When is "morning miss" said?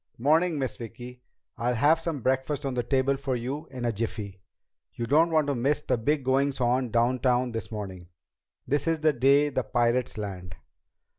0.17-0.77